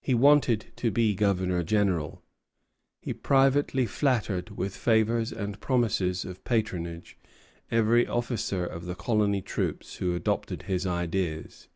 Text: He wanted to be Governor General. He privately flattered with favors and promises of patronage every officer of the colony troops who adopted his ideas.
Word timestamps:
He 0.00 0.14
wanted 0.14 0.72
to 0.78 0.90
be 0.90 1.14
Governor 1.14 1.62
General. 1.62 2.24
He 3.00 3.12
privately 3.12 3.86
flattered 3.86 4.50
with 4.50 4.74
favors 4.76 5.30
and 5.32 5.60
promises 5.60 6.24
of 6.24 6.42
patronage 6.42 7.16
every 7.70 8.04
officer 8.04 8.66
of 8.66 8.86
the 8.86 8.96
colony 8.96 9.42
troops 9.42 9.98
who 9.98 10.12
adopted 10.12 10.62
his 10.64 10.88
ideas. 10.88 11.68